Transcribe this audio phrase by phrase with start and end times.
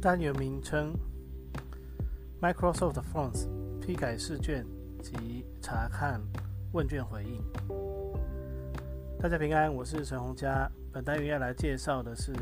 [0.00, 0.94] 单元名称
[2.40, 3.46] ：Microsoft Forms
[3.80, 4.64] 批改试卷
[5.02, 6.18] 及查看
[6.72, 7.44] 问卷回应。
[9.18, 10.66] 大家平安，我是陈洪佳。
[10.90, 12.32] 本单元要来介绍的是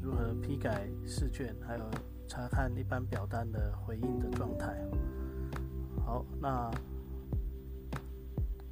[0.00, 1.90] 如何批改试卷，还有
[2.28, 4.80] 查看一般表单的回应的状态。
[6.06, 6.70] 好，那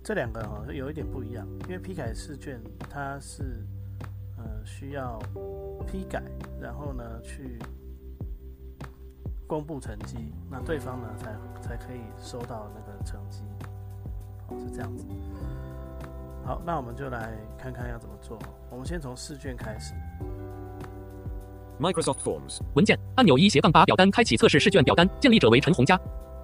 [0.04, 3.66] 这两个哈有一点不一样，因为批改试卷它是
[4.38, 5.18] 呃需要
[5.84, 6.22] 批改，
[6.60, 7.58] 然后呢去。
[9.46, 13.42] 公布成绩，那对方呢才才可以收到那个成绩，
[14.48, 15.06] 好是这样子。
[16.44, 18.38] 好，那我们就来看看要怎么做。
[18.70, 19.94] 我们先从试卷开始。
[21.78, 26.00] Microsoft Forms 文件按钮一斜杠八表单开启测试试卷表单，建立者为陈洪佳。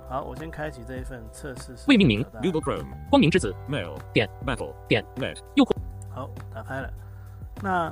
[0.08, 1.74] 好，我先开启这一份测试。
[1.88, 2.22] 未命名。
[2.42, 5.74] Google Chrome 光明之子 Mail 点 Battle 点 Net 右括。
[6.10, 6.92] 好，打开了。
[7.62, 7.90] 那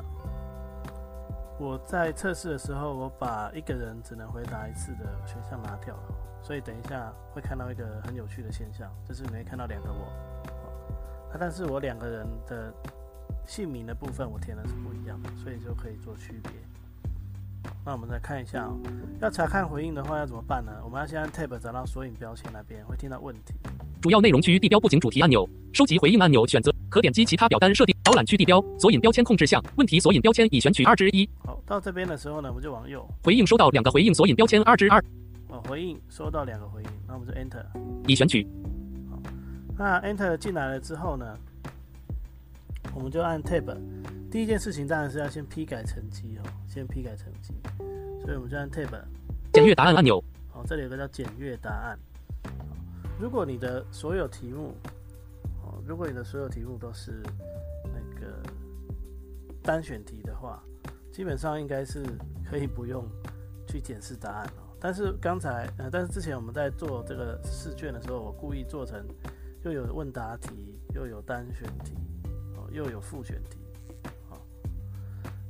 [1.61, 6.03] 我在测试的时候，我把一个人只能回答一次的选项拿掉了，
[6.43, 10.11] 所以等一下会看到一个很有趣的现象，就是没看到两个我。
[11.31, 12.73] 那但是我两个人的
[13.47, 16.51] 姓名的部分我填的是不一样的，所以就可以做区别。
[17.85, 18.67] 那我们再看一下，
[19.21, 20.73] 要查看回应的话要怎么办呢？
[20.83, 23.53] 我们要先按 Tab 找到索引标签那边，会听到问题。
[24.01, 27.97] 主要内容区地标布景主题按钮，收集回应按钮选择，可点击其他表单设定。
[28.03, 31.29] 导览区地标索引标签控制项，问题索引标签已选取二之一。
[31.45, 33.09] 好，到这边的时候呢，我们就往右。
[33.23, 35.03] 回应收到两个回应索引标签二之二。
[35.49, 37.65] 哦，回应收到两个回应，那我们就 Enter。
[38.09, 38.47] 已选取。
[39.09, 39.23] 好，
[39.79, 41.39] 那 Enter 进来了之后呢，
[42.95, 43.77] 我们就按 Tab。
[44.31, 47.55] 第一件事情当然是要先批改成绩哦，先批改成绩。
[48.23, 48.91] 所以我们就按 Tab。
[49.53, 50.23] 检阅答案按钮。
[50.51, 51.99] 好，这里有个叫检阅答案。
[53.21, 54.75] 如果你的所有题目，
[55.87, 57.23] 如果你的所有题目都是
[57.85, 58.43] 那个
[59.63, 60.63] 单选题的话，
[61.13, 62.05] 基本上应该是
[62.49, 63.05] 可以不用
[63.67, 64.77] 去检视答案哦。
[64.81, 69.05] 但是刚才，呃，但是之前我们在做这个试卷的时候，我故意做成
[69.63, 71.95] 又有问答题，又有单选题，
[72.57, 73.59] 哦，又有复选题，
[74.29, 74.41] 好。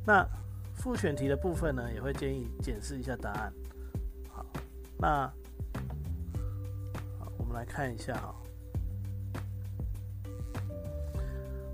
[0.05, 0.27] 那
[0.75, 3.53] 复选题的部分呢，也会建议检视一下答案。
[4.31, 4.45] 好，
[4.99, 5.33] 那
[7.19, 7.31] 好。
[7.39, 8.35] 我们来看一下哈，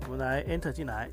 [0.07, 1.09] 我们来 Enter 进来。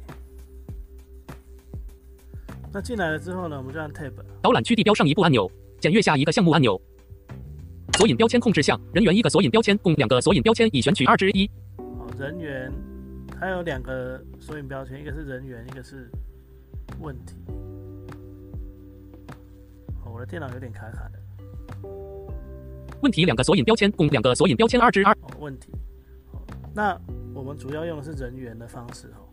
[2.72, 4.12] 那进来了之后呢，我们就按 Tab。
[4.40, 5.50] 导览区地标上一步按钮，
[5.80, 6.80] 检阅下一个项目按钮。
[7.98, 11.50] 索引标签控制项，人员一个索引标签，共两个索引标签已选取二之一。
[11.76, 12.72] 好，人员
[13.28, 16.08] 它有两个索引标签，一个是人员，一个是
[17.00, 17.34] 问题。
[20.04, 21.18] 我的电脑有点卡卡的。
[23.02, 25.16] 问题两个索引标签，共两个索引标签二之二。
[25.40, 25.72] 问题，
[26.32, 26.40] 好，
[26.72, 27.00] 那
[27.34, 29.26] 我们主要用的是人员的方式哦，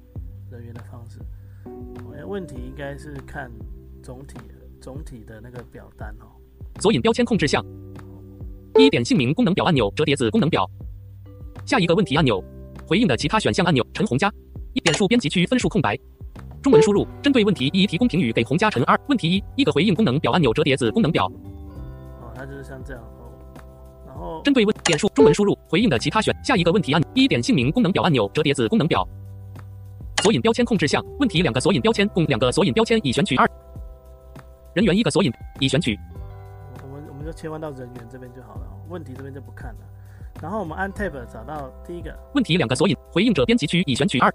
[0.50, 1.20] 人员的方式。
[2.26, 3.52] 问题应该是看
[4.02, 4.38] 总体
[4.82, 6.26] 总体的那个表单哦。
[6.80, 7.64] 索引标签控制项，
[8.76, 10.68] 一点姓名功能表按钮折叠子功能表。
[11.66, 12.44] 下一个问题按钮，
[12.88, 14.34] 回应的其他选项按钮陈红佳。
[14.74, 15.96] 一点数编辑区分数空白，
[16.64, 17.06] 中文输入。
[17.22, 19.00] 针对问题一提供评语给红加陈二。
[19.10, 21.28] 问题一，一个回应功能表按钮折叠子功能表。
[22.22, 23.04] 哦，它就是像这样。
[24.44, 29.08] 针对问点数中文输入回应的其他选下一个问题按一点姓名功能表按钮折叠子功能表。
[30.22, 33.50] 索引标签控制项问题两个索引标签共两个索引标签已选取二。
[34.74, 35.98] 人员一个索引已选取。
[36.84, 39.80] 我们我们就切换到人员这边就好了问题这边就不看了。
[40.42, 42.16] 然后我们按 tab 找到第一个。
[42.36, 44.34] 问题两个索引回应者编辑区已选取二。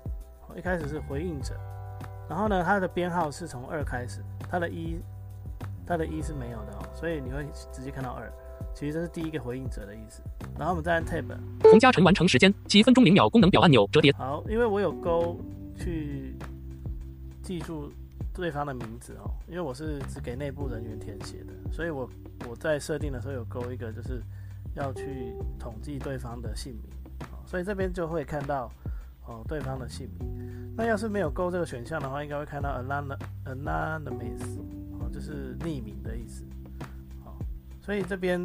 [0.56, 1.54] 一开始是回应者。
[2.28, 4.20] 然后呢它的编号是从二开始
[4.50, 4.98] 它的一
[5.86, 8.32] 它的一是没有的哦所以你会直接看到二
[8.76, 10.20] 其实这是第一个回应者的意思，
[10.58, 11.24] 然后我们再按 Tab。
[11.62, 14.12] 洪嘉诚完成时间七分钟零秒功能表按钮折叠。
[14.12, 15.40] 好，因为我有勾
[15.74, 16.36] 去
[17.42, 17.90] 记住
[18.34, 22.06] 对方的名字哦，因为我是只给内部人员填写的，所以我
[22.46, 24.22] 我在设定的时候有勾一个，就是
[24.74, 26.82] 要去统计对方的姓名，
[27.46, 28.70] 所以这边就会看到
[29.24, 30.74] 哦对方的姓名。
[30.76, 34.58] 那要是没有勾这个选项的话，应该会看到 anonymous，
[35.00, 36.44] 哦就是匿名的意思。
[37.24, 37.38] 好
[37.80, 38.38] 所以这边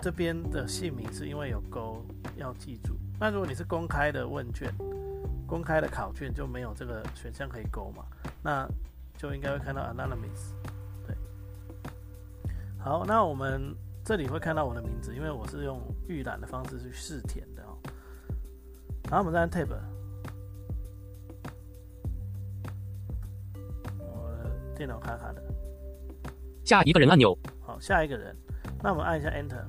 [0.00, 2.04] 这边的姓名是因为有勾
[2.36, 2.96] 要记住。
[3.18, 4.72] 那如果你是公开的问卷，
[5.46, 8.04] 公开的考卷就没有这个选项可以勾嘛，
[8.42, 8.66] 那
[9.18, 10.54] 就应该会看到 anonymous。
[11.06, 11.14] 对，
[12.78, 13.74] 好，那我们
[14.04, 17.76] 这里会看到我的名字，因为我是用预览的方式去试填的哦。
[19.10, 19.68] 然后我们再按 tab，
[23.98, 25.42] 我的电脑卡卡的。
[26.64, 28.36] 下一个人按钮，好，下一个人，
[28.82, 29.62] 那我们按一下 Enter，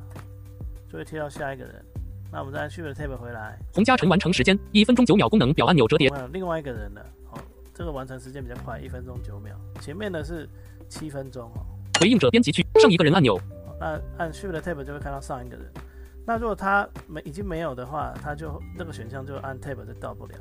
[0.89, 1.85] 就会贴到下一个人。
[2.31, 7.37] 那我们再按 Shift Tab 回来，洪嘉诚完成时间一分钟九秒，功能表按钮折叠另外一个人的，好，
[7.73, 10.47] 这个完成时间比较快，一分钟九秒，前面的是
[10.87, 11.65] 七分钟哦。
[11.99, 15.65] 回应者编辑区上一个人按钮，好那按 Shift Tab 就会看到上一个人。
[16.25, 20.35] 那如果他没已经没有的话，他就那个选项就按 Tab 就到不了。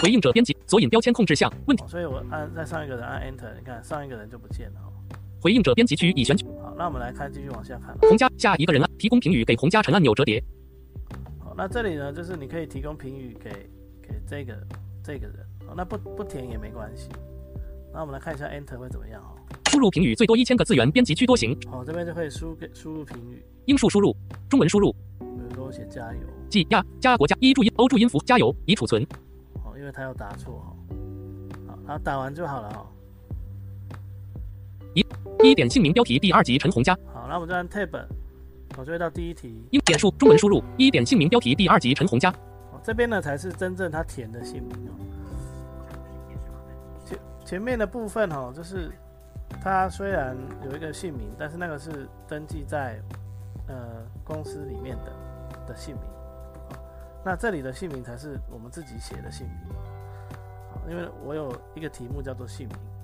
[0.00, 1.82] 回应者编辑索引标签控制项问题。
[1.82, 4.92] 好所以我按在上一个人按 Enter，你看上一个人就不见了哦。
[5.40, 6.46] 回应者编辑区已选取。
[6.76, 7.98] 好，那我们来看，继续往下看哦。
[8.02, 10.42] 洪家下一个人啊提供评语给洪嘉诚按钮折叠。
[11.38, 13.50] 好，那这里呢，就是你可以提供评语给
[14.02, 14.54] 给这个
[15.02, 15.36] 这个人，
[15.66, 17.08] 好，那不不填也没关系。
[17.94, 19.32] 那我们来看一下 Enter 会怎么样哦。
[19.70, 24.14] 输入评语最多一千个字元，编辑区多行，好，这边就可以输给输入评语，英数输入，
[24.48, 26.20] 中文输入，比如说我写加油，
[26.50, 29.06] 即亚加国家一注音欧注音符加油已储存。
[29.62, 30.76] 好，因为他要打错哈，
[31.68, 32.86] 好，然后打完就好了哈。
[35.50, 38.04] 一点姓名标题第二集陈红佳，好，那我们就按 Tab，
[38.76, 42.30] 我就会到第一题，英点数中文输入一点姓名标题第二集陈红佳。
[42.72, 44.92] 哦，这边呢才是真正他填的姓名哦。
[47.04, 48.90] 前前面的部分哈，就是
[49.62, 53.00] 他虽然有一个姓名，但是那个是登记在
[53.68, 55.12] 呃公司里面的
[55.68, 56.04] 的姓名，
[56.70, 56.76] 哦
[57.24, 59.56] 那这里的姓名才是我们自己写的姓名。
[60.72, 62.95] 好因为我有一个题目叫做姓名，好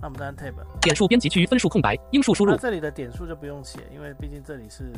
[0.00, 4.92] 那我们再按 Tab，点数编辑区分数空白，英数输入这里的点数就不用写，因为毕竟这里是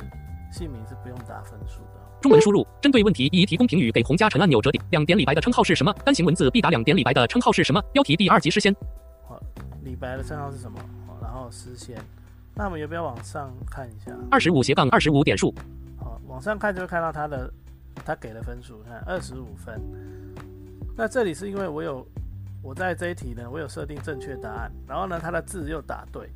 [0.52, 2.06] 姓名是不用打分数的哦。
[2.20, 4.81] 中文输入，针对问题一提供评语给洪嘉诚按钮折叠。
[4.90, 5.93] 两点李白的称号是什么？
[6.04, 7.82] 单行文字必打两点李白的称号是什么？
[7.93, 8.72] 标题第二级诗仙。
[9.26, 9.43] 好，
[9.82, 10.78] 李白的称号是什么？
[11.08, 11.99] 好，然后诗仙。
[12.54, 14.12] 那我们要不要往上看一下？
[14.31, 15.52] 二十五斜杠二十五点数，
[15.99, 17.52] 好，往上看就会看到他的
[18.04, 19.81] 他给的分数，看二十五分。
[20.96, 22.06] 那这里是因为我有
[22.62, 26.29] 我在这一题呢，我有设定正确答案，然后呢，它的字又打对，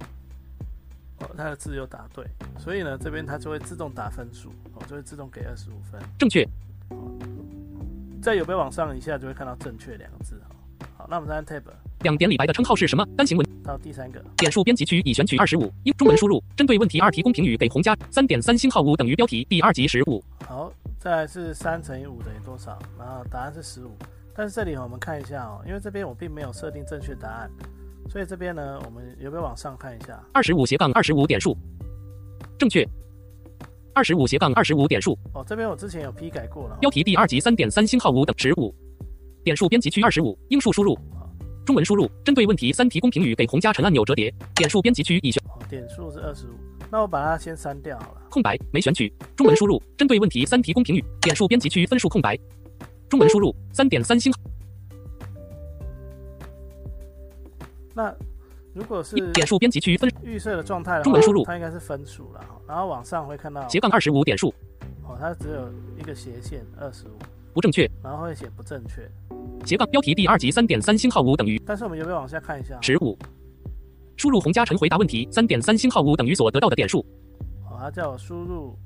[1.20, 2.26] 哦，它的字又打对，
[2.58, 6.00] 所以呢，这边它就会自动打分数，哦，就会自动给二十五分。
[6.19, 6.46] 正确。
[8.20, 10.50] 再有没有往上一下就会看到正确两个字，哦。
[10.96, 11.62] 好，那我们再按 Tab
[12.00, 13.06] 两点李白的称号是什么？
[13.17, 13.46] 单行文。
[13.62, 17.96] 到第三个，点数编辑区已选取二十五，英中文输入，针对问题二提供评语给红加。
[18.11, 20.23] 三点三星号五等于标题第二级十五。
[20.44, 22.76] 好，再来是三乘以五等于多少？
[22.99, 23.96] 然后答案是十五。
[24.36, 27.50] 但是这里哦我们看一下哦，因为这边我并没有设定正确答案，
[28.10, 30.22] 所以这边呢，我们有没有往上看一下？
[30.32, 31.56] 二十五斜杠二十五点数，
[32.58, 32.86] 正确。
[33.94, 36.78] 二十五斜杠二十五点数，哦，这边我之前有批改过了哦。
[36.82, 38.74] 标题第二级三点三星号五等十五。
[39.42, 40.98] 点数编辑区二十五，英数输入，
[41.64, 44.30] 中文输入，针对问题三提供评语给洪嘉诚按钮折叠。
[44.54, 46.50] 点数编辑区已选哦，点数是二十五，
[46.90, 48.20] 那我把它先删掉好了。
[48.28, 51.02] 空白没选取，中文输入，针对问题三提供评语。
[51.22, 52.38] 点数编辑区分数空白，
[53.08, 54.38] 中文输入三点三星号
[57.94, 58.14] 那
[58.74, 64.52] 如果是点数编辑区分预设的状态的话，中文输入它应该是分数了，然后往上会看到斜杠二十五点数
[65.04, 67.16] 哦，它只有一个斜线二十五，
[67.54, 69.10] 不正确，然后会写不正确。
[69.64, 72.78] 斜杠标题第二级三点三星号五等于但是我们有没有往下看一下？
[72.82, 73.16] 十五。
[74.16, 77.00] 输入洪嘉诚回答问题三点三星号五等于所得到的点数。
[77.64, 78.78] 哦，它叫我输入，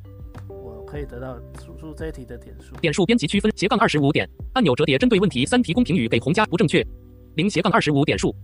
[0.48, 2.75] 我可以得到输入这一题的点数。
[2.76, 6.85] 点数编辑区分斜杠二十五点按钮折叠针对问题三提供评语给红加不正确，
[7.37, 8.35] 零斜杠二十五点数。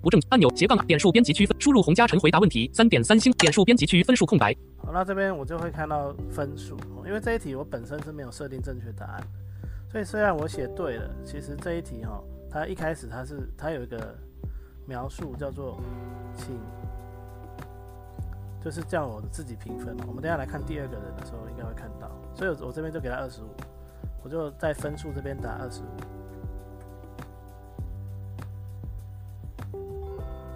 [0.00, 9.26] 不正按钮斜杠点数编辑区分输入洪嘉诚回答问题三点三星点数编辑区分数空白好，那这边我就会看到分数，哦因为这一题我本身是没有设定正确答案的，
[9.90, 14.14] 所以虽然我写对了，其实这一题哈、它一开始它是它有一个
[14.86, 15.80] 描述叫做
[16.36, 16.54] 请，
[18.64, 19.94] 就是这样我自己评分。
[20.08, 23.48] 我们等下来看第二个人的时候应该会看到，所以我我这边就给他二十五，
[24.22, 25.84] 我就在分数这边打二十五。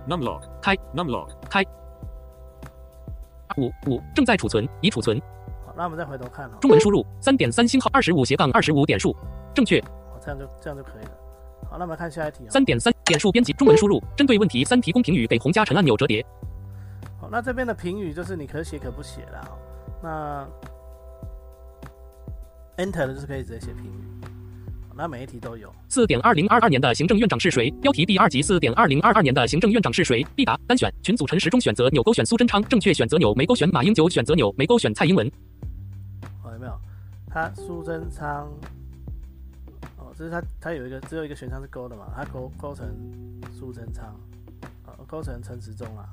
[0.08, 0.40] Numlog.
[0.62, 1.28] 开 Numlog.
[1.50, 1.62] 开
[3.58, 5.20] 五五正在储存已储存
[5.66, 9.14] 好，那我们再回头看哈、中文输入三点三星号二十五斜杠二十五点数
[9.52, 11.10] 正确好，这样就这样就可以了。
[11.68, 12.46] 好，那我们来看下一题、哦。
[12.48, 16.24] 三点三点数编辑中文输入针对问题三提供评语给洪嘉诚按钮折叠
[17.28, 19.46] 好，那这边的评语就是你可写可不写啦。
[19.50, 19.58] 哦
[20.00, 20.48] 那
[22.76, 24.24] Enter 的就是可以直接写评语。
[24.88, 25.70] 好那每一题都有。
[25.88, 27.70] 四点二零二二年的行政院长是谁？
[27.82, 30.24] 标题第二集四点二零二二年的行政院长是谁？
[30.36, 35.26] 必答单选群组陈时中选择钮勾选苏贞昌正确选择钮没勾选马英九选择钮没勾选蔡英文
[36.44, 36.80] 哦，有没有？
[37.28, 38.48] 他苏贞昌，
[39.96, 42.86] 哦，这是他他有一个只有一个选项是勾的嘛，他勾勾成
[43.52, 44.14] 苏贞昌，
[44.86, 46.06] 呃，勾成陈时中啊。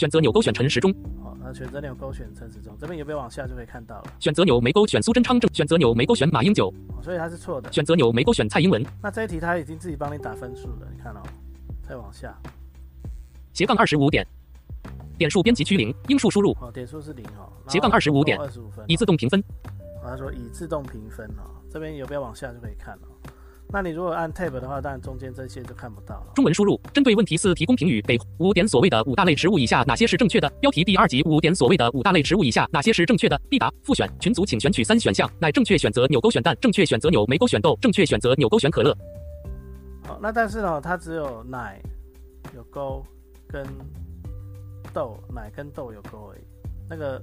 [0.00, 0.90] 选择钮勾选陈时中。
[1.22, 4.04] 好，那选择钮勾选陈时中，这边有没有往下就可以看到了。
[4.18, 7.70] 选择钮没勾选苏贞昌正，选择钮没勾选马英九，所以它是错的。
[7.70, 8.82] 选择钮没勾选蔡英文。
[9.02, 11.20] 那这一题他已经自己帮你打分数了，你看哦，
[11.86, 12.34] 再往下，
[13.52, 14.26] 斜杠二十五点，
[15.18, 16.56] 点数编辑区零，英数输入。
[16.62, 17.52] 哦，点数是零哦。
[17.68, 19.44] 斜杠二十五点，二十五分，已自动评分。
[20.02, 23.02] 他说已自动评分哦，这边有没有往下就可以看了。
[23.72, 26.32] 那你如果按 tab 的话，当然中间这些就看不到了。
[26.34, 30.50] 中文输入，针对问题四提供评语，给五点所谓的五大类植物以下哪些是正确的？
[30.60, 33.40] 标题第二级五点所谓的五大类植物以下哪些是正确的？
[33.48, 38.96] 必答复选群组，请选取三选项，乃正确选择纽勾选蛋，正确选择纽没勾选豆，正确选择纽勾选可乐。
[40.04, 41.80] 好，那但是呢，它只有奶
[42.56, 43.04] 有勾
[43.46, 43.64] 跟
[44.92, 46.40] 豆，奶跟豆有勾而已，
[46.88, 47.22] 那个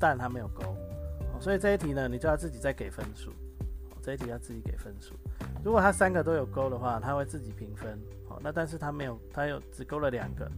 [0.00, 0.76] 蛋它没有勾，
[1.38, 3.30] 所以这一题呢，你就要自己再给分数。
[4.06, 5.14] 这一题要自己给分数。
[5.64, 7.98] 如果他三个都有勾的话，他会自己评分。
[8.28, 10.48] 好，那但是他没有，他有只勾了两个，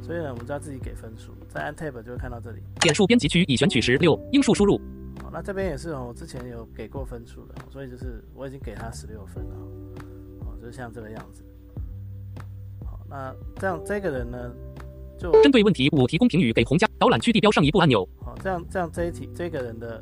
[0.00, 1.32] 所以呢，我们就要自己给分数。
[1.48, 2.62] 再按 tab 就会看到这里。
[2.78, 4.80] 点数编辑区已选取十六，英数输入。
[5.20, 9.56] 好，那这边也是哦，我之前有给过分数的，所以就是我已经给他十六分了。
[10.44, 11.42] 好，就是像这个样子。
[12.84, 14.52] 好，那这样这个人呢，
[15.18, 18.08] 就针对问题五提供评语，给红加导览区地标上一步按钮。
[18.24, 20.00] 好，这样这样这一题这个人的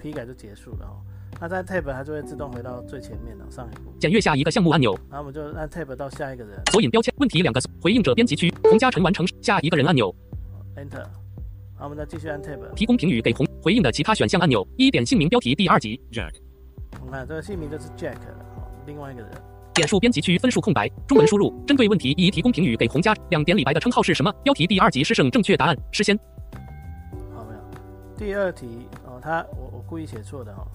[0.00, 1.02] 批改就结束了哦。
[1.40, 10.12] 那在 tab 它就会自动回到最前面的上一步，检阅下一个项目按钮，然后我们就按 tab 到下一个人，索引标签问题两个回应者编辑区，洪嘉诚完成下一个人按钮
[10.76, 11.04] ，enter，
[11.76, 16.32] 好，我们再继续按 tab，提供评语给洪回应的其他选项按钮，一点姓名标题第二级 Jack，
[17.00, 19.30] 我们看这个姓名就是 Jack 了，好，另外一个人，
[19.74, 24.32] 点数编辑区分数空白，中文输入，针对问题一提供评语给洪嘉，两点李白的称号是什么？
[24.42, 26.18] 标题第二级诗圣正确答案诗仙，
[27.32, 27.60] 好没有？
[28.16, 30.66] 第二题哦，他我我故意写错的哦。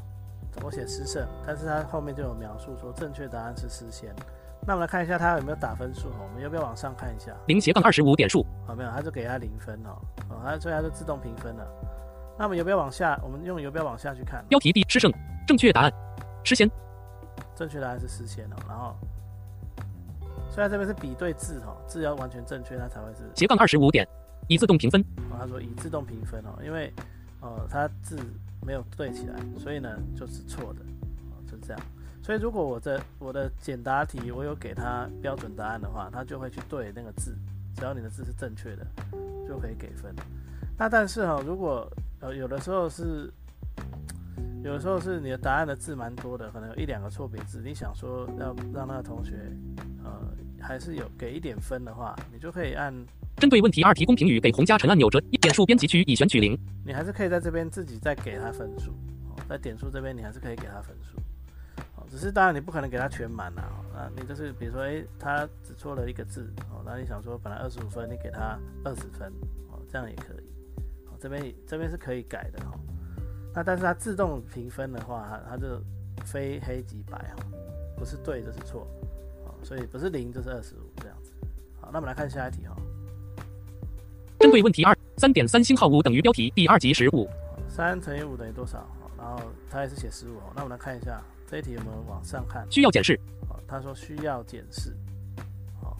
[0.62, 4.13] 我写诗圣，但是他后面就有描述说正确答案是诗仙。
[4.65, 7.33] 那我们来看一下他有没有打分数哦，我们要不要往上看一下？
[7.48, 9.98] 零斜杠二十五点数，好没有，他就给他零分哦，
[10.29, 11.67] 哦，他所以他就自动评分了。
[12.38, 13.19] 那我们有没有往下？
[13.24, 14.45] 我们用有没有往下去看？
[14.48, 15.12] 标题第诗圣，
[15.45, 15.91] 正确答案
[16.45, 16.69] 诗仙，
[17.55, 18.55] 正确答案是诗仙哦。
[18.69, 18.95] 然后，
[20.50, 24.07] 虽然这边是比对字哦，字要完全正确，它才会是斜杠二十五点，
[24.48, 25.01] 已自动评分。
[25.29, 26.93] 哦，他说已自动评分哦，因为
[27.41, 28.17] 呃，他字。
[28.63, 30.79] 没有对起来，所以呢就是错的，
[31.50, 31.82] 就这样。
[32.22, 37.36] 所以如果我的我的简答题我有给他标准答案的话，他就会去对那个字，
[37.75, 38.88] 只要你的字是正确的，
[39.48, 40.15] 就可以给分。
[40.77, 41.91] 那但是哈，如果
[42.22, 43.29] 呃有的时候是，
[44.63, 49.51] 有的时候是你的答案的字蛮多的，可能有一两个错别字，你想说要让那个同学
[50.03, 52.93] 呃还是有给一点分的话，你就可以按。
[53.44, 56.58] 针对问题二提供评语，给洪嘉诚按钮折一点数编辑区已选取零。
[56.86, 58.94] 你还是可以在这边自己再给他分数，
[59.50, 61.18] 在点数这边你还是可以给他分数，
[61.98, 69.28] 哦，只是当然你不可能给他全满呐，啊，你就是比如说，诶，他只错了一个字，哦，那你想说本来二十五分，你给他二十分，
[69.70, 70.48] 哦，这样也可以，
[71.08, 72.80] 哦，这边这边是可以改的哈，
[73.54, 75.84] 那但是它自动评分的话，它它就
[76.24, 77.44] 非黑即白哈，
[77.98, 78.88] 不是对就是错，
[79.44, 81.34] 哦，所以不是零就是二十五这样子，
[81.82, 82.74] 好，那我们来看下一题哈。
[84.44, 87.30] 针对问题二，三点三星号五等于标题第二级十五，
[87.70, 88.86] 三乘以五等于多少？
[89.18, 90.34] 然后他也是写十五。
[90.54, 92.68] 那我们来看一下这一题有没有往上看？
[92.70, 93.18] 需要检视。
[93.48, 94.94] 好，他说需要检视。
[95.82, 95.96] 好，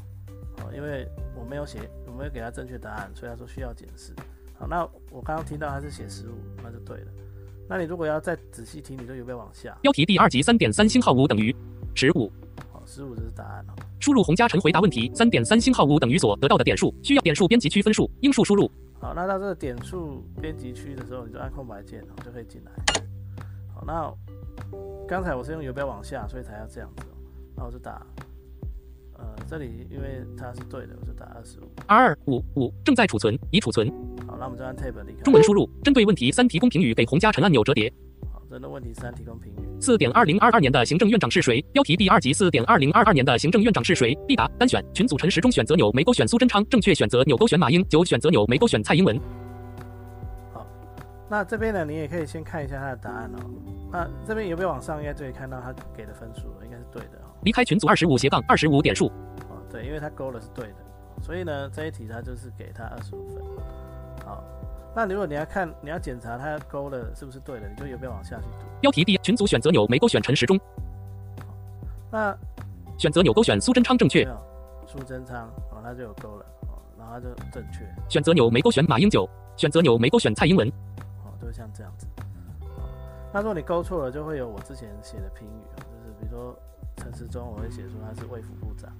[0.58, 1.08] 好，因为
[1.40, 4.12] 我没有写，我没有给他正确答案，所以他说需要检视。
[4.60, 7.08] 好，那我刚刚听到他是写十五，那就对了。
[7.70, 9.74] 那你如果要再仔细听，你就有没有往下？
[9.82, 11.56] 标题第二级三点三星号五等于
[11.96, 12.30] 十五。
[12.94, 13.74] 十五这是答案哦。
[14.00, 18.70] 输入洪嘉诚回答问题，三点三星号五等于所得到的点数，需要点数编辑区分数，英数输入。
[19.02, 22.72] 好，那到这个点数编辑区的时候，你就按空白键，就可以进来。
[23.74, 24.14] 好，那
[25.08, 27.08] 刚才我是用游标往下，所以才要这样子。
[27.58, 28.06] 那我就打，
[29.18, 31.64] 呃，这里因为它是对的，我就打二十五。
[31.88, 33.90] 二五五正在储存，已储存。
[34.28, 35.24] 好，那我们就按 tab 离开。
[35.24, 37.92] 中文输入，针对问题三提供评语，给洪嘉诚按钮折叠。
[38.53, 39.81] 人的问题三提供评语。
[39.81, 41.60] 四点二零二二年的行政院长是谁？
[41.74, 44.15] 标题第二级四点二零二二年的行政院长是谁？
[44.27, 49.19] 必答单选群组陈时中选择钮没勾选苏贞昌正确选择钮勾选马英九选择钮没勾选蔡英文。
[50.53, 50.65] 好，
[51.27, 53.39] 那这边呢，你也可以先看一下他的答案哦。
[53.91, 57.33] 那这边有没有往上应该就可以看到他给的分数，应该是对的哦。
[57.43, 59.07] 离开群组二十五斜杠二十五点数。
[59.50, 60.75] 哦，对，因为他勾的是对的，
[61.24, 63.43] 所以呢这一题他就是给他二十五分。
[64.94, 65.06] 好。
[65.06, 68.66] 那如果你要看，你要检查它勾了是不是对的，你就有没有往下去读？
[68.82, 70.60] 标题第群组选择钮没勾选陈时中。
[72.12, 72.38] 那
[72.98, 74.24] 选择钮勾选苏贞昌正确。
[74.86, 77.80] 苏贞昌哦，那就有勾了哦，然后就正确。
[78.08, 80.68] 选择钮没勾选马英九，选择钮没勾选蔡英文。
[81.24, 82.06] 哦，就会像这样子。
[83.34, 86.56] 那如果你勾错了，就会有我之前写的评语啊，就是比如说
[86.98, 88.92] 陈时中，我会写说他是卫福部长，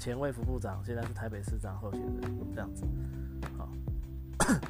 [0.00, 2.84] 前卫福部长，现在是台北市长候选人，这样子。
[3.56, 3.68] 好，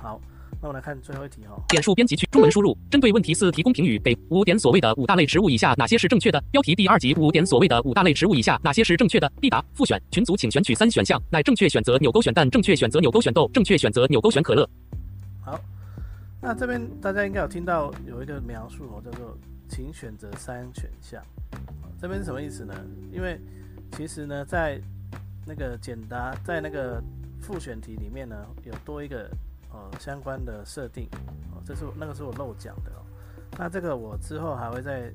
[0.02, 0.20] 好。
[0.60, 1.56] 那我们来看最后一题哈。
[1.68, 6.42] 点数编辑区中文输入，针对问题四提供评语，给五点所谓的五大类植物以下哪些是正确的？
[6.50, 9.30] 标题第二级五点所谓的五大类植物以下哪些是正确的？
[9.40, 14.68] 必答复选群组，请选取三选项，乃正确选择纽勾选蛋，正确选择纽勾选豆，正确选择纽勾选可乐。
[15.44, 15.60] 好，
[16.40, 19.38] 那这边大家应该有听到有一个描述哦，叫做
[19.68, 21.22] 请选择三选项。
[22.00, 22.74] 这边是什么意思呢？
[23.12, 23.40] 因为
[23.92, 24.80] 其实呢，在
[25.46, 27.00] 那个简答在那个
[27.40, 29.30] 复选题里面呢，有多一个。
[29.78, 31.08] 呃，相关的设定，
[31.52, 33.06] 哦，这是那个是我漏讲的哦。
[33.56, 35.12] 那这个我之后还会在，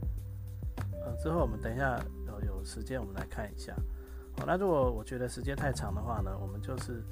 [1.04, 3.76] 呃，之后我们等一下有有时间我们来看一下。
[4.38, 7.04] 好，那如果我觉得时间太长的话呢，我们就是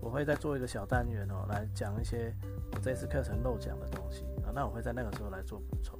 [0.00, 2.34] 我会再做一个小单元哦，来讲一些
[2.72, 4.50] 我这次课程漏讲的东西啊。
[4.52, 5.96] 那我会在那个时候来做补充。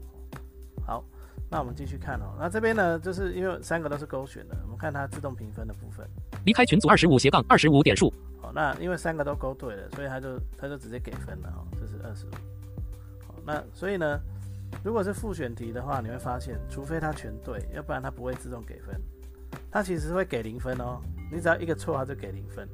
[0.84, 1.04] 好，
[1.48, 2.34] 那我们继续看哦。
[2.40, 6.08] 那这边呢，就是因为三个都是勾选的，我们看它自动评分的部分。
[6.44, 8.12] 离开群组二十五斜杠二十五点数。
[8.54, 12.30] 那因为三个都勾对了，所以他就他就直接给分了哦，这是二十五。
[13.26, 14.20] 好，那所以呢，
[14.82, 19.00] 如果是复选题的话，你会发现，除非他全对，要不然他不会自动给分，
[19.70, 21.00] 他其实会给零分哦。
[21.30, 22.68] 你只要一个错，他就给零分。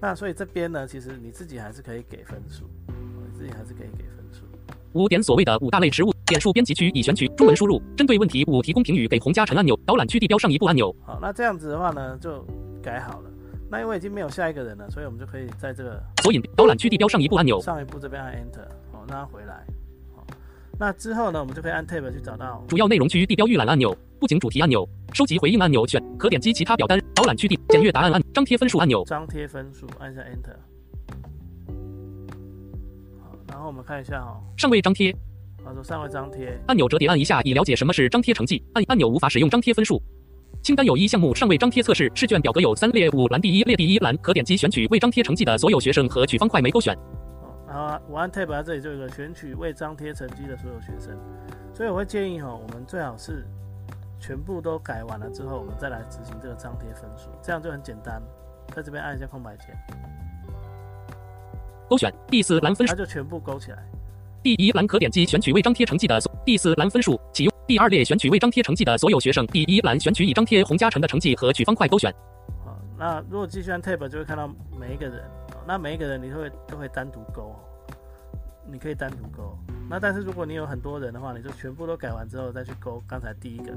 [0.00, 4.44] 那所以这边呢，其实你自己还是可以给分数，你自己还是可以给分数。
[4.92, 10.94] 五点所谓的五大类植物，点数编辑区已选取中文输入，针对问题五提供评语，给红加成按钮，导览区地标上一步按钮。
[11.04, 12.44] 好，那这样子的话呢，就
[12.82, 13.30] 改好了。
[13.74, 19.66] 那因为已经没有下一个人了，所以我们就可以在这个索引导览区地标上一步按钮，上一步这边按 Enter，好，那回来，
[20.14, 20.24] 好，
[20.78, 30.54] 那之后呢，我们就可以按 Tab 去找到主要内容区地标预览按钮、布景主题按钮、收集回应按钮，选可点击其他表单导览区地检阅答案按张贴分数按钮，张贴分数按下 Enter，
[33.24, 35.12] 好，然后我们看一下哦，尚未张贴，
[35.64, 36.56] 他说尚未张贴。
[36.68, 40.00] 按钮折叠按一下以了解什么是张贴成绩，按按钮无法使用张贴分数。
[40.64, 46.96] 清单有一项目尚未张贴测试试卷表格有三列五栏第一列第一栏可点击选取未张贴成绩的所有学生和取方块没勾选。
[47.68, 51.14] 好，我按 Tab 这里就有个选取未张贴成绩的所有学生，
[51.74, 53.46] 所以我会建议哈，我们最好是
[54.18, 58.22] 全部都改完了之后，我们再来执行这个张贴分数，这样就很简单。
[58.74, 59.66] 在这边按一下空白键，
[61.90, 63.84] 勾选第四栏分数，它就全部勾起来。
[64.42, 67.53] 第一栏可点击选取未张贴成绩的第四栏分数启用。
[67.66, 69.46] 第二列选取未张贴成绩的所有学生。
[69.46, 72.12] 第一栏选取已张贴洪嘉诚的成绩和取方块勾选。
[72.62, 74.46] 好，那如果继续按 tab 就会看到
[74.78, 75.24] 每一个人，
[75.66, 77.54] 那每一个人你会都会单独勾，
[78.70, 79.58] 你可以单独勾。
[79.88, 83.72] 那但是如果你有很多人的话，你就全部都改完之后再去勾刚才第一个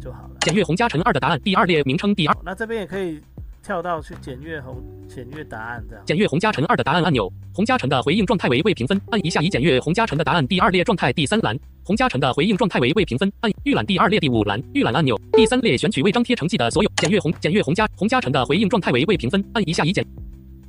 [0.00, 0.36] 就好了。
[0.40, 2.36] 检阅洪嘉诚二的答案，第二列名称第二。
[2.44, 3.22] 那这边也可以。
[3.60, 6.02] 跳到去检阅洪检阅答案这样。
[6.06, 20.06] 检阅洪嘉诚二的答案按钮，洪嘉诚的回应状态为未评分，按一下已检阅洪嘉诚的答案第二列状态第三栏，洪嘉诚的回应状态为未评分，按预览第二列第五栏预览按钮，第三列选取未张贴成绩的所有检阅洪检阅洪嘉洪嘉诚的回应状态为未评分，按一下已检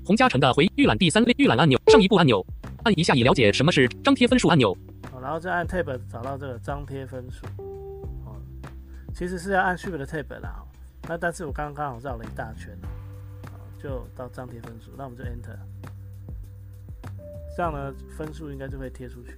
[0.06, 2.42] 洪嘉诚的回预览第三列预览按钮上一步按钮，
[2.86, 4.74] 按一下已了解什么是张贴分数按钮，
[5.12, 7.46] 好，然后再按 tab 找到这个张贴分数，
[8.24, 8.40] 哦，
[9.14, 10.64] 其实是要按 shift 的 tab 啦。
[11.06, 12.74] 那但是我刚刚刚好绕了一大圈
[13.44, 15.58] 好，就到张贴分数，那我们就 Enter，
[17.58, 19.34] 这样呢分数应该就会贴出去。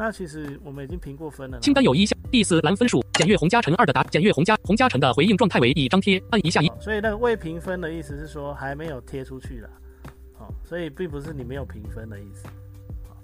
[0.00, 1.60] 那其实我们已经评过分了。
[1.60, 6.72] 清单有一项第四栏分数，检阅洪嘉诚二的答，检阅洪嘉洪嘉诚的回应状态为已张贴，按一下一。
[6.80, 9.68] 所以那个未评分的意思是说还没有贴出去了，
[10.38, 12.46] 好，所以并不是你没有评分的意思，
[13.06, 13.14] 好，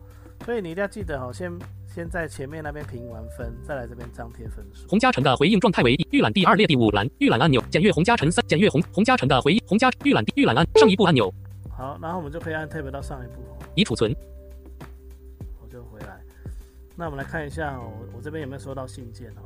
[0.44, 1.50] 所以你一定要记得好先。
[1.86, 4.86] 先在前面那边评完分，再来这边张贴分数。
[4.86, 11.32] 洪嘉诚的回应状态为预览第二列第五栏预览按钮，检阅洪嘉诚三，检阅洪洪嘉诚的回应，洪嘉预览预览按上一步按钮。
[11.70, 13.40] 好，然后我们就可以按 tab 到上一步，
[13.74, 14.14] 已储存。
[16.98, 19.42] 那我们来看一下，我我这边有没有收到信件哦？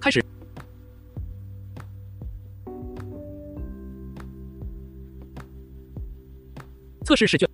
[0.00, 0.24] 开始。
[7.04, 7.46] 测试试卷。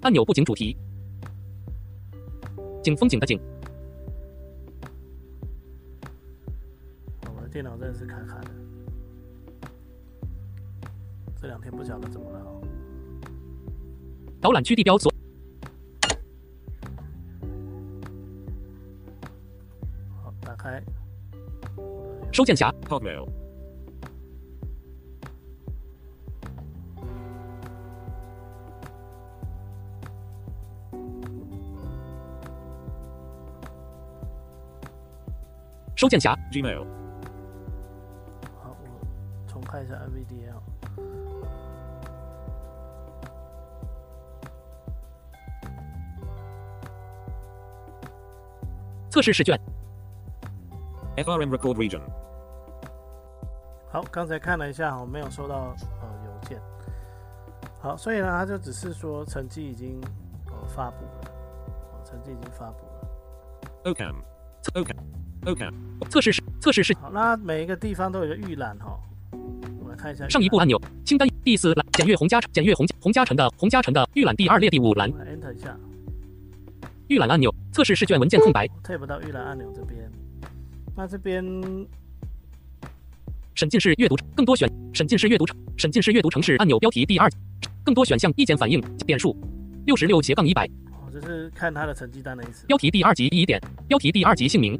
[0.00, 0.76] 按钮布景主题，
[2.82, 3.40] 景风景的景。
[7.32, 8.50] 我的电脑真的是卡卡的，
[11.40, 12.77] 这两天不晓得怎么了。
[14.40, 15.12] 导览区地标所，
[20.22, 20.80] 好，打开。
[22.32, 22.72] 收件夹。
[35.96, 36.86] 收件匣，Gmail。
[38.62, 40.77] 好，我重开一下 NVDA。
[49.18, 49.58] 测试试卷。
[51.16, 52.00] FRM record region.
[53.90, 56.60] 好，刚才看了一下，我没有收到呃邮件。
[57.80, 60.00] 好，所以呢，他就只是说成绩已经
[60.46, 61.32] 呃发布了，
[61.90, 63.92] 哦，成绩已经发布了。
[63.92, 64.14] OCAM.
[64.74, 64.96] OCAM.
[65.46, 65.74] OCAM.
[66.08, 68.96] 测试试测试试好，那每一个地方都有一个预览哈，
[69.32, 75.76] 我们来看一下上一步按钮清单第四栏检阅洪家检阅洪洪家城的洪家城的预览第二列第五栏我们来 Enter 一下
[77.08, 80.10] 预览按钮测试试卷文件空白，Tab 到预览按钮这边。
[80.96, 81.44] 那这边
[83.54, 87.30] 审进式阅读更多选审进式阅读审进式阅读城市按钮标题第二
[87.84, 89.36] 更多选项意见反映点数
[89.86, 92.66] 六十六斜杠一百哦，就是看他的成绩单的意思。
[92.66, 94.76] 标题第二级一点标题第二级姓名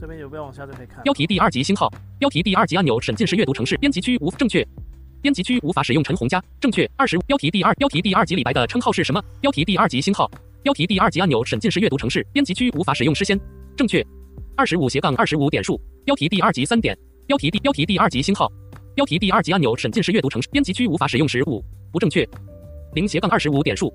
[0.00, 1.02] 这边有没有往下就可以看。
[1.02, 4.66] 标题第二级星号标题第二级按钮审进式阅读城市编辑区无正确。
[5.20, 6.90] 编辑区无法使用陈红家，正确。
[6.96, 9.20] 二十标题第二标题第二级李白的称号是什么？
[9.40, 10.30] 标题第二级星号，
[10.68, 13.40] 标题第二级按钮审进式阅读城市，编辑区无法使用诗仙，
[13.74, 14.06] 正确。
[14.54, 16.94] 二十五斜杠二十五点数，标题第二级三点，
[17.26, 18.52] 标题第标题第二级星号，
[18.94, 22.28] 标题第二级按钮审进式阅读城市，编辑区无法使用十五，不正确。
[22.92, 23.90] 零斜杠二十五点数，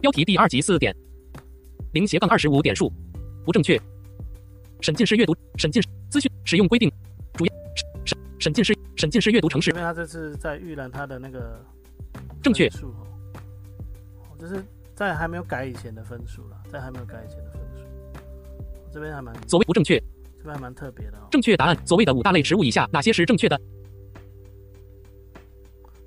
[0.00, 0.92] 标题第二级四点，
[1.92, 2.92] 零斜杠二十五点数，
[3.44, 3.80] 不正确。
[4.80, 6.90] 审进式阅读审进资讯使用规定，
[7.34, 11.64] 主要审审审进式审进式阅读城市因为他这次在预览他的那个
[12.42, 12.68] 正确。
[12.68, 13.06] 分数哦，
[14.22, 14.64] 哦这是
[15.00, 17.86] 在还没有改以前的分数了，在还没有改以前的分数，
[18.92, 19.98] 这边还蛮所谓不正确，
[20.36, 21.26] 这边还蛮特别的哦。
[21.30, 23.58] 正确答案所谓的五大类食物以下哪些是正确的？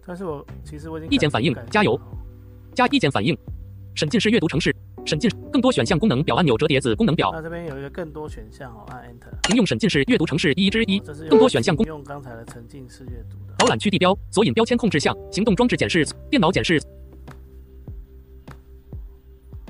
[0.06, 2.00] 但是我其实我已经意见反映加油
[2.76, 3.36] 加意见反映，
[3.96, 4.72] 审进式阅读城市，
[5.08, 9.36] 审进更多选项功能表按钮折叠子功能表，那这边有一个更多选项哦，按 Enter。
[9.48, 11.00] 停用审进式阅读城市一之一
[11.32, 13.56] 更多选项功用刚才的沉浸式阅读的。
[13.58, 16.80] 导览区地标索引标签控制项行动装置检视电脑检视。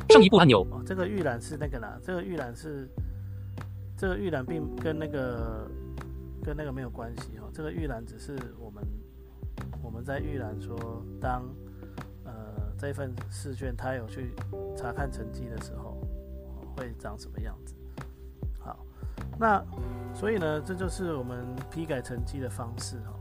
[0.10, 2.90] 上一步按钮哦，这个预览是那个啦，这个预览是
[3.98, 5.70] 这个预览并跟那个
[6.44, 8.84] 跟那个没有关系哦，这个预览只是我们
[9.84, 11.44] 我们在预览说当
[12.24, 12.34] 呃
[12.78, 14.34] 这份试卷他有去
[14.76, 16.08] 查看成绩的时候、哦
[16.76, 17.76] 会长什么样子。
[18.60, 18.84] 好，
[19.40, 19.64] 那
[20.12, 23.14] 所以呢，这就是我们批改成绩的方式哦，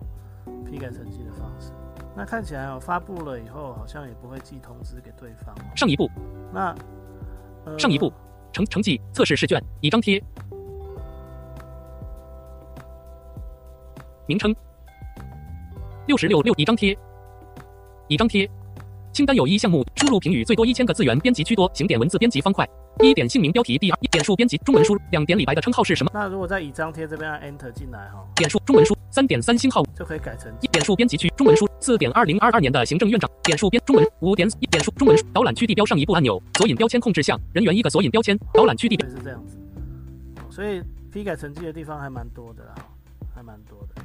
[0.64, 1.70] 批改成绩的方式。
[2.14, 5.62] 那看起来哦，发布了以后好像也不会寄通知给对方哦。
[5.74, 6.10] 上一步
[6.52, 6.74] 那、
[7.64, 8.12] 呃上一步
[8.52, 10.22] 成成绩测试试卷已张贴，
[14.26, 14.54] 名称
[16.06, 16.96] 六十六六已张贴，
[18.08, 18.50] 已张贴。
[19.12, 22.66] 清单有一项目，输入评语最多一千个字元，编辑区多，请点文字编辑方块。
[23.00, 26.10] 一点姓名标题第二，一点数编辑中文输入两点李白的称号是什么？
[26.14, 39.58] 那如果在已张贴这边按 Enter 进来哈、点数中文书三点三星号就可以改成一点数编辑区中文书四点二零二二年的行政院长点数编中文五点一点数中文书导览区地标上一步按钮索引标签控制项人员一个索引标签导览区地标对是这样子。
[40.38, 42.74] 哦所以批改成绩的地方还蛮多的啦，
[43.34, 44.02] 还蛮多的。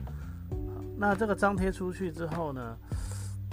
[0.49, 2.77] 好，那这个张贴出去之后呢，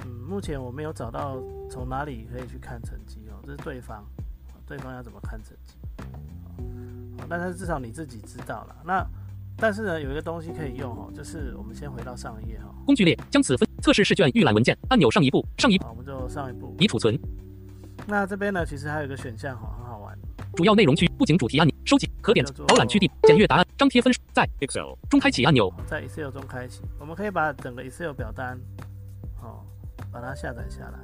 [0.04, 4.04] 嗯，目前我没有找到从哪里可以去看成绩哦，这是对方，
[4.66, 5.74] 对方要怎么看成绩。
[7.18, 8.76] 好，但是至少你自己知道了。
[8.84, 9.06] 那
[9.56, 16.74] 但是呢，有一个东西可以用哦，就是我们先回到上一页哈、工具列将此分测试试卷预览文件按钮上一步上一步，我们就上一步。
[16.80, 17.18] 已储存
[18.06, 20.18] 那这边呢，其实还有一个选项哈，很好玩。
[20.54, 24.94] 主要内容区不仅主题按钮收集可点导览区地检阅答案张贴分数在 Excel.
[25.08, 28.93] 中开启按钮在 Excel 中开启，我们可以把整个 Excel 表单，哦，
[30.12, 30.98] 把它下载下来。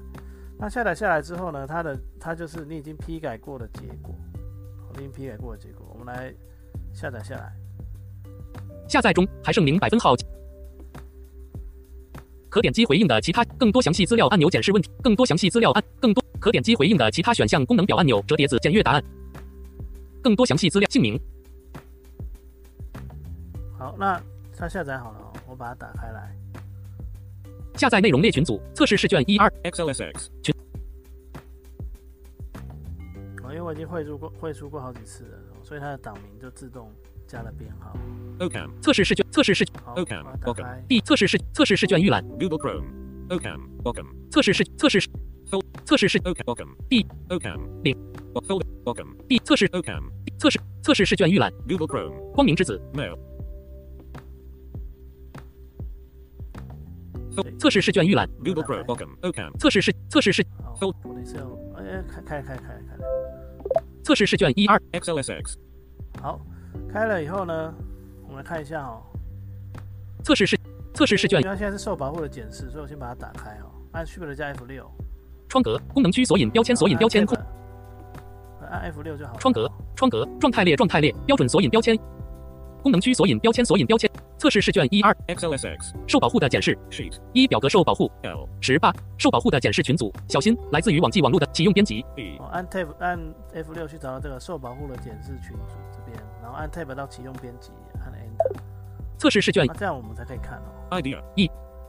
[0.58, 4.14] 那下载下来之后呢，它的它就是你已经批改过的结果，
[4.94, 6.34] 已经批改过的结果，我们来
[6.92, 7.52] 下载下来。
[8.88, 10.14] 下载中还剩零百分号。
[12.50, 19.04] 可点击回应的其他更多详细资料按钮检视问题，更多详细资料按更多可点击回应的其他选项功能表按钮折叠子检阅答案，
[20.20, 21.16] 更多详细资料姓名
[23.78, 24.20] 好，那
[24.56, 26.36] 它下载好了、哦，我把它打开来。
[27.80, 30.28] 下载内容列群组测试试卷一二 XLSX.
[30.42, 30.54] 群
[33.42, 36.92] 哦，因为我已经汇出过汇出过好几次了，哦所以它的档名就自动
[37.26, 37.96] 加了编号。
[38.38, 38.68] OCAM.
[38.82, 40.84] 测试试卷测试试卷，OK，OK 开。
[40.86, 42.84] 第测试试测试试卷预览 Google Chrome.
[43.30, 43.58] OCAM.
[43.82, 44.06] OCAM.
[44.30, 45.08] 测试试测试试
[45.86, 46.44] 测试试 OCAM.
[46.44, 46.68] OCAM.
[46.90, 47.06] D.
[47.30, 47.58] OCAM.
[47.82, 47.96] 零
[48.46, 48.66] Folder.
[48.84, 49.16] OCAM.
[49.26, 50.02] 第测试 OCAM.
[50.38, 52.32] 测试测试试卷预览 Google Chrome.
[52.32, 53.16] 光明之子 Mail.
[57.58, 58.84] 测试试卷预览 Google Chrome.
[58.84, 59.08] OCAM.
[59.22, 59.58] OCAM.
[59.58, 60.42] 测试试测试试
[62.08, 62.96] 开开开开开。
[64.02, 65.54] 测试试卷一二 XLSX.
[66.20, 66.40] 好，
[66.92, 67.74] 开了以后呢，
[68.24, 69.02] 我们来看一下哦。
[70.24, 70.58] 测试试
[70.92, 73.70] 测试试卷因为它现在是受保护的检视，所以我先把它打开哦。
[73.92, 74.90] 按 Shift 加 F 六，
[75.48, 77.38] 窗格功能区索引标签索引标签控
[78.70, 79.36] 按 F 六就好。
[79.36, 81.98] 窗格窗格状态列状态列标准索引标签
[82.80, 85.94] 功能区索引标签索引标签测试试卷一二 XLSX.
[86.06, 87.18] 受保护的检视 Sheet.
[87.32, 88.48] 一表格受保护 L.
[88.60, 92.36] 十八受保护的检视群组小心来自于网际网络的启用编辑 E.
[92.38, 93.18] 哦，按 Tab 按
[93.54, 97.70] F 六去找到这个受保护的检视群组这边，然后按 Tab 到启用编辑，
[98.04, 98.58] 按 Enter，
[99.18, 100.90] 测试试卷那这样我们才可以看哦。
[100.90, 101.20] Idea.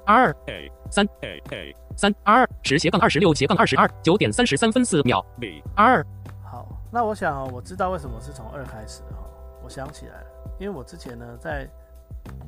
[0.06, 0.72] R A.
[0.90, 1.42] 三 A.
[1.52, 1.76] A.
[1.96, 5.64] 三 R 十斜杠二十六斜杠二十二九点三十三分四秒 B.
[5.76, 6.06] R
[6.44, 9.24] 好，那我想哦，我知道为什么是从二开始的哈、
[9.64, 10.28] 我想起来了，
[10.62, 11.68] 因为我之前呢在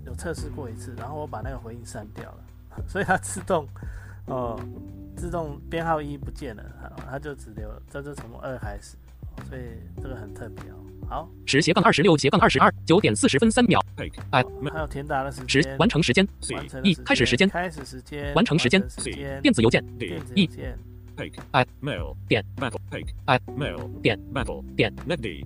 [0.05, 2.37] 有测试过一次，然后我把那个回应删掉了，
[2.87, 3.67] 所以它自动
[4.27, 4.57] 哦、
[5.17, 8.95] 自动编号一不见了，啊它就只留，这就从二开始，
[9.49, 9.61] 所以
[9.99, 10.75] 这个很特别哦。
[11.09, 13.81] 好，十斜杠二十六斜杠二十二九点四十分三秒.
[14.29, 16.25] 哎还有填答的时十间，完成时间.
[16.83, 18.79] 一开始时间开始时间，完成时间
[19.41, 20.77] 电子邮件.电子一邮件
[21.17, 21.41] Take.
[21.51, 21.65] I.
[21.81, 22.15] Mail.
[22.27, 23.89] 点 battle peg at Mail.
[24.01, 24.63] 点 Battle.
[24.75, 25.45] 点 Net D.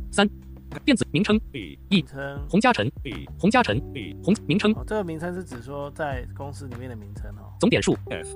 [0.86, 1.78] 电子名称 E.
[1.90, 2.40] 一称。
[2.50, 2.86] 洪嘉诚。
[3.04, 3.28] E.
[3.40, 3.78] 洪嘉诚。
[3.94, 4.16] E.
[4.24, 4.72] 洪名称。
[4.74, 7.54] 哦，这个名称是指说在公司里面的名称哦。
[7.60, 7.98] 总点数。
[8.10, 8.36] F.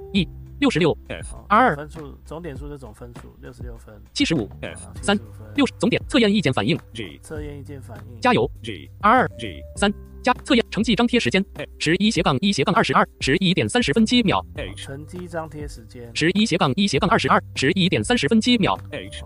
[0.59, 0.95] 六十六。
[1.07, 1.35] F.
[1.35, 4.49] 哦 R 分数总点数这种分数，六十六分，七十五。
[4.61, 4.85] F.
[4.85, 5.17] 啊三。
[5.17, 5.53] 75分。
[5.55, 5.73] 六十。
[5.79, 6.01] 总点。
[6.07, 6.77] 测验意见反应。
[6.93, 7.19] G.
[7.21, 8.49] 测验意见反应，加油。
[8.63, 8.89] G.
[9.01, 9.61] R G.
[9.75, 9.91] 三。
[10.23, 10.33] 加。
[10.43, 11.43] 测验成绩张贴时间。
[11.79, 13.07] 十一斜杠一斜杠二十二。
[13.19, 14.43] 十一点三十分七秒.
[14.75, 16.09] 成绩张贴时间。
[16.13, 17.41] 十一斜杠一斜杠二十二。
[17.55, 18.77] 十一点三十分七秒。
[18.91, 19.23] H.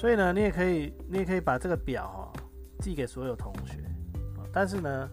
[0.00, 2.42] 所以呢，你也可以，你也可以把这个表哈、
[2.78, 3.82] 寄给所有同学，
[4.38, 5.06] 哦但是呢，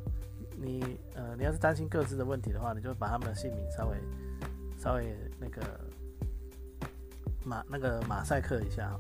[0.56, 3.98] 你呃，你要是担心各自的问题的话，你就把他们的姓名稍微
[4.78, 5.62] 稍微那个
[7.44, 9.00] 马那个马赛克一下哈、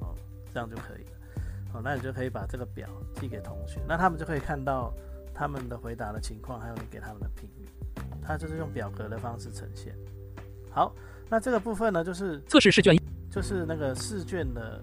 [0.00, 0.14] 哦，
[0.52, 1.10] 这样就可以了。
[1.74, 4.92] 哦，那你就可以把这个表寄给同学，那他们就可以看到
[5.32, 7.68] 他们的回答的情况，还有你给他们的评语，
[8.20, 9.94] 它就是用表格的方式呈现。
[10.72, 10.92] 好，
[11.28, 12.98] 那这个部分呢，就是测试试卷
[13.30, 14.82] 就是那个试卷的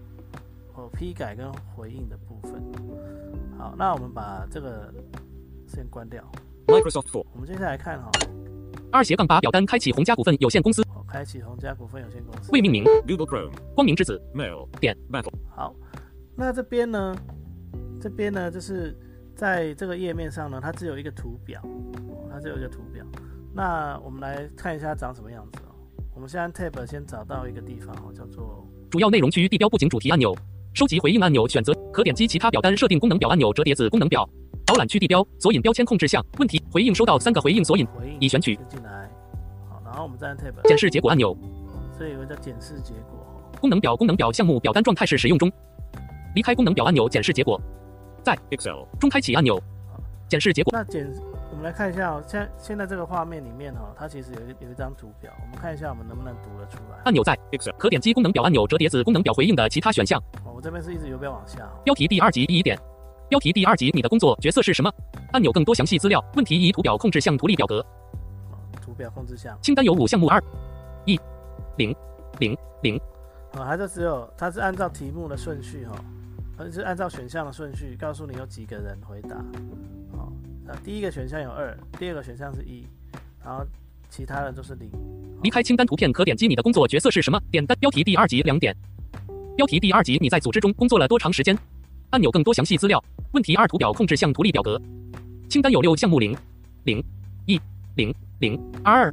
[0.89, 2.61] 批改跟回应的部分。
[3.57, 4.93] 好，那我们把这个
[5.67, 6.23] 先关掉。
[6.67, 7.25] Microsoft 4.
[7.33, 8.09] 我们接下来看哈、
[8.91, 12.51] 二斜杠八表单开启红家股份有限公司哦，开启红家股份有限公司。
[12.51, 13.51] 未命名 Google Chrome.
[13.73, 14.67] 光明之子 Mail.
[14.79, 15.33] 点 Battle.
[15.55, 15.73] 好，
[16.35, 17.15] 那这边呢，
[17.99, 18.95] 这边呢就是
[19.35, 23.03] 在这个页面上呢，它只有一个图表，哦它只有一个图表。
[23.53, 25.73] 那我们来看一下长什么样子哦。
[26.13, 30.35] 我们先按 Tab 先找到一个地方哦，叫做主要内容区地标布景主题按钮
[30.73, 34.27] 收集回应按钮选择可点击其他表单设定功能表按钮折叠子功能表
[34.65, 37.87] 导览区地标索引标签控制项问题回应收到三个回应索引，
[38.19, 39.09] 已选取进来。
[39.67, 41.35] 好，然后我们再按 Tab，检视结果按钮
[41.97, 43.59] 这里有个叫检视结果哦。
[43.59, 45.51] 功能表功能表项目表单状态是使用中
[46.35, 47.59] 离开功能表按钮检视结果
[48.23, 48.83] 在 Excel.
[48.99, 49.59] 中开启按钮
[50.27, 51.28] 检视结果那检，我
[51.59, 56.97] 们来看一下哦，现在现在这个画面里面哈、哦，它其实有一有一张图表，我们看一下我们能不能读得出来。
[57.03, 57.73] 按钮在 Excel.
[57.77, 62.79] 可点击功能表按钮折叠子功能表回应的其他选项哦，我这边是一直游标往下、哦，标题第二级一点。
[63.27, 64.91] 标题第二级，你的工作角色是什么？
[65.33, 66.23] 按钮更多详细资料。
[66.35, 67.79] 问题一图表控制项图例表格
[68.49, 70.41] 哦，图表控制项，清单有五项目二
[71.05, 71.19] 一
[71.77, 71.95] 零
[72.39, 72.97] 零零
[73.51, 75.99] 哦，它就只有它是按照题目的顺序哈、哦，
[76.57, 79.35] 而是按照选项的顺序告诉你有几个人回答。
[80.13, 80.33] 哦，
[80.71, 82.85] 那第一个选项有二，第二个选项是一，
[83.43, 83.65] 然后
[84.07, 84.87] 其他的都是零。
[85.41, 87.41] 离开清单图片可点击你的工作角色是什么？
[87.49, 88.75] 点单标题第二级两点。
[89.57, 91.57] 标题第二级你在组织中工作了多长时间？
[92.11, 93.03] 按钮更多详细资料。
[93.31, 94.79] 问题二图表控制项图例表格。
[95.49, 96.37] 清单有六项目零
[96.83, 97.03] 零
[97.47, 97.59] 一
[97.95, 99.11] 零零二。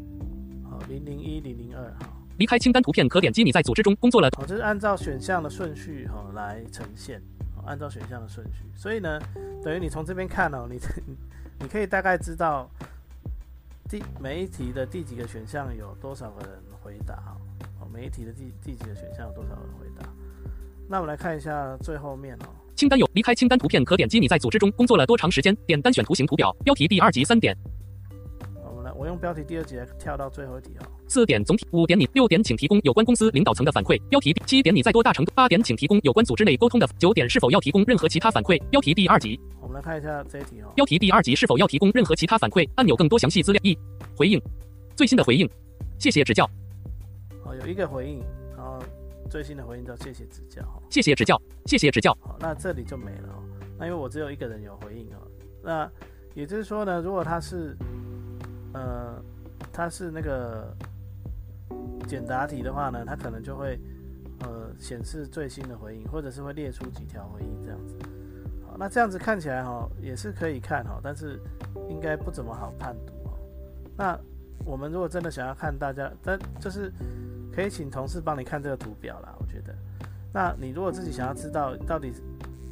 [0.69, 2.12] 好，零零一零零二好。
[2.37, 4.29] 离开清单图片可点击你在组织中工作了。
[4.37, 7.19] 好，这是按照选项的顺序哈、来呈现，
[7.57, 9.19] 哦按照选项的顺序，所以呢，
[9.64, 10.79] 等于你从这边看哦，你
[11.59, 12.69] 你可以大概知道
[13.88, 17.37] 第每一题的第几个选项有多少个人回答，
[17.81, 20.09] 哦，每一题的第第几个选项有多少人回答。
[20.88, 25.55] 那我们来看一下最后面哦，清单有离开清单图片可点击你在组织中工作了多长时间？
[25.66, 26.53] 点单选图形图表。
[26.62, 27.57] 标题第二级三点。
[28.62, 30.87] 我们来我用标题第二节来跳到最后一题哦。
[31.09, 34.01] 四点总体，五点你，六点请提供有关公司领导层的反馈。
[34.09, 35.33] 标题七点你在多大程度？
[35.35, 36.88] 八点请提供有关组织内沟通的。
[36.99, 38.61] 九点是否要提供任何其他反馈？
[38.71, 39.40] 标题第二级。
[39.61, 40.73] 我们来看一下这一题哦。
[40.75, 42.69] 标题第二级是否要提供任何其他反馈？
[42.75, 43.61] 按钮更多详细资料。
[43.62, 43.77] 一、
[44.16, 44.40] 回应，
[44.95, 45.49] 最新的回应，
[45.99, 46.49] 谢谢指教，
[47.45, 48.23] 哦，有一个回应，
[48.57, 48.79] 然后
[49.31, 50.83] 最新的回应叫谢谢指教哦。
[50.90, 52.16] 谢谢指教，谢谢指教。
[52.21, 53.42] 好，那这里就没了哦。
[53.79, 55.19] 那因为我只有一个人有回应哦。
[55.62, 55.90] 那
[56.35, 57.77] 也就是说呢，如果他是
[58.73, 59.23] 呃
[59.73, 60.75] 他是那个
[62.07, 63.79] 简答题的话呢，它可能就会
[64.40, 67.98] 呃显示最新的回应，或者是会列出几条回应这样子。
[68.66, 71.40] 好，那这样子看起来哈、也是可以看哈、但是
[71.88, 73.38] 应该不怎么好判读哦。
[73.96, 74.18] 那
[74.64, 76.92] 我们如果真的想要看大家，但就是
[77.52, 79.74] 可以请同事帮你看这个图表啦，我觉得。
[80.33, 82.12] 那你如果自己想要知道到底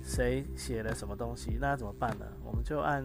[0.07, 2.27] 谁写了什么东西，那要怎么办呢？
[2.45, 3.03] 我们就按，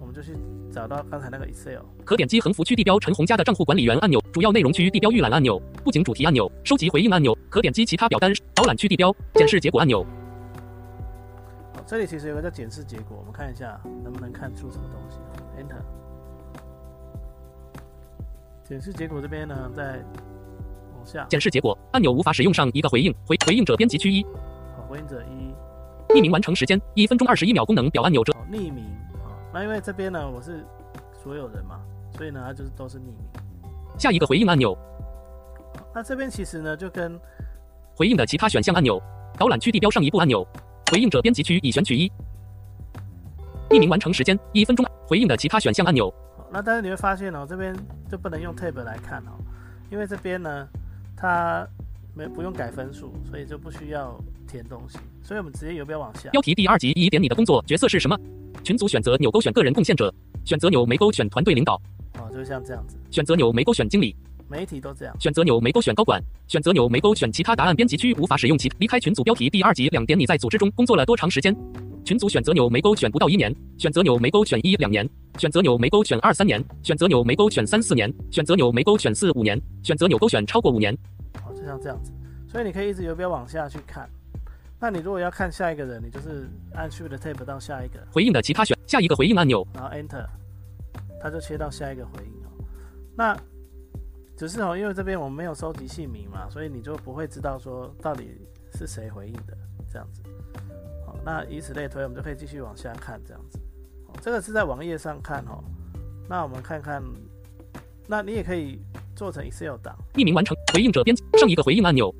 [0.00, 0.36] 我们就去
[0.72, 10.04] 找到刚才那个 Excel，可点击横幅区地标陈红家的账户管理员按钮，主要内容区地标预览按钮，布景主题按钮，收集回应按钮，可点击其他表单导览区地标检视结果按钮。
[11.72, 15.18] 好，这里其实有个叫检视结果，我们看一下能不能看出什么东西。
[15.56, 15.80] Enter。
[18.64, 20.04] 检视结果这边呢，在
[20.96, 24.24] 往下，检视结果按钮无法使用上一个回应，回回应者编辑区一，
[24.76, 25.49] 好，回应者一，
[26.14, 28.32] 匿名完成时间一分钟二十一秒功能表按钮折。
[28.50, 28.84] 匿名，
[29.24, 30.64] 啊，那因为这边呢我是
[31.22, 31.80] 所有人嘛，
[32.16, 33.16] 所以呢它就是都是匿名。
[33.96, 34.76] 下一个回应按钮，
[35.94, 37.18] 那这边其实呢就跟
[37.94, 39.00] 回应的其他选项按钮，
[39.38, 40.46] 导览区地标上一步按钮，
[40.90, 42.10] 回应者编辑区已选取一，
[43.68, 46.12] 匿名完成时间一分钟，回应的其他选项按钮，
[46.50, 47.76] 那但是你会发现哦，这边
[48.10, 49.38] 就不能用 tab 来看哦，
[49.90, 50.66] 因为这边呢，
[51.16, 51.66] 它
[52.14, 54.18] 没不用改分数，所以就不需要
[54.50, 56.28] 填东西，所以我们直接游标往下。
[56.30, 58.18] 标题第二级一点你的工作角色是什么？
[58.64, 60.12] 群组选择钮勾选个人贡献者，
[60.44, 61.80] 选择钮没勾选团队领导，
[62.18, 64.14] 哦，就像这样子，选择钮没勾选经理，
[64.48, 65.16] 每一题都这样。
[65.20, 71.56] 选择钮没勾选高管，选择钮没勾选其他答案编辑区无法使用其离开群组标题第二级两点你在组织中工作了多长时间？
[72.04, 75.08] 群组选择钮没勾选不到一年，选择钮没勾选一两年，
[75.38, 80.96] 选择钮没勾选二三年，选择钮没勾选三四年，选择钮没勾选四五年，选择钮勾选超过五年。
[81.42, 82.10] 好，就像这样子，
[82.48, 84.08] 所以你可以一直游标往下去看。
[84.80, 90.26] 那你如果要看下一个人，你就是按 Shift Tab 到下一个，回应的其他选下一个回应按钮，然后 Enter，
[91.20, 92.64] 它就切到下一个回应哦。
[93.14, 93.36] 那
[94.38, 98.40] 只是哦，因为这边我们没有收集姓名嘛，所以你就不会知道说到底
[98.72, 99.54] 是谁回应的
[99.92, 100.22] 这样子。
[101.04, 103.60] 好，那以此类推，我们就可以继续往下看这样子。
[104.06, 105.62] 好，这个是在网页上看哦。
[106.26, 107.02] 那我们看看，
[108.06, 108.80] 那你也可以
[109.14, 109.94] 做成 Excel 档。
[110.14, 112.14] 匿名完成回应者编辑上一个回应按钮，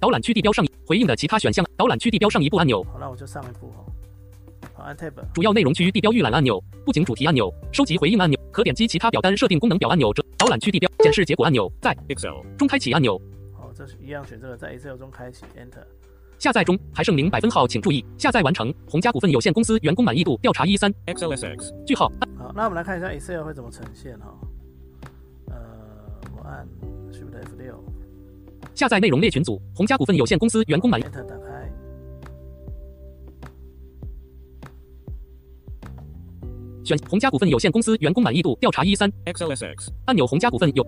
[0.00, 3.84] 导览区地标上一回应的其他选项，导览区地标上一步按钮，好，那我就上一步哦。
[4.72, 5.12] 好，按 Tab。
[5.34, 12.40] 主要内容区地标预览按钮，布景主题按钮，收集回应按钮，可点击其他表单设定功能表按钮，这导览区地标显示结果按钮，在 Excel.
[12.56, 13.20] 中开启按钮，
[13.52, 15.84] 好，这是一样选这个，在 Excel 中开启 Enter。
[16.38, 18.72] 下载中还剩零百分号，请注意下载完成。
[18.88, 21.84] 红家股份有限公司员工满意度调查一三 XLSX.
[21.84, 22.10] 句号。
[22.38, 24.34] 好，那我们来看一下 Excel 会怎么呈现哈、
[25.48, 25.56] 呃，
[26.34, 26.66] 我按
[27.12, 27.84] Shift F 六
[28.78, 31.02] 下载内容列群组，红家股份有限公司员工满意。
[31.02, 31.68] 打开，
[36.84, 39.10] 选红家股份有限公司员工满意度调查一三。
[39.24, 39.88] XLSX.
[40.04, 40.86] 按钮，红家股份有。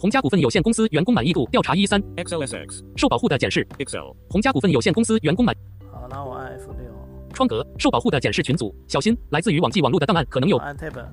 [0.00, 2.02] 红家股份有限公司员工满意度调查一三。
[2.16, 2.82] XLSX.
[2.96, 4.10] 受保护的检视，Excel.
[4.28, 5.54] 红家股份有限公司员工满。
[5.92, 6.90] 好，那我按 F 六，
[7.32, 10.56] 窗格受保护的检视群组，小心来自于网际网络的档案可能有。
[10.56, 11.06] 按 Tab，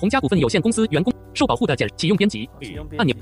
[0.00, 2.48] 红家股份有限公司员工受保护的简启用编辑，
[2.96, 3.14] 按钮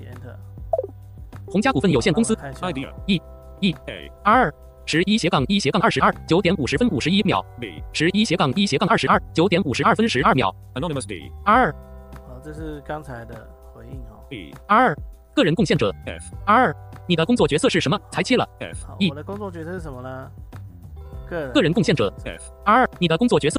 [1.45, 2.93] 红家股份有限公司好那我看一下 Idea.
[3.07, 3.21] E
[3.61, 4.13] E A.
[4.23, 4.55] R
[4.87, 7.83] 十一斜杠一斜杠二十二九点五十分五十一秒，B.
[7.93, 11.33] 十一斜杠一斜杠二十二九点五十二分十二秒 Anonymous D.
[11.45, 14.23] R 好，这是刚才的回应哦。
[14.31, 14.55] E.
[14.69, 14.97] R
[15.35, 16.33] 个人贡献者 F.
[16.47, 16.73] R
[17.09, 17.99] 你的工作角色是什么？
[18.13, 18.87] 裁切了 F.
[18.87, 20.31] 好，E 我的工作角色是什么呢？
[21.29, 21.53] 个人。
[21.53, 22.53] 个人贡献者 F.
[22.65, 23.58] R 你的工作角色